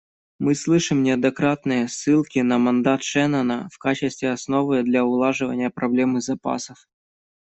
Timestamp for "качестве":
3.77-4.31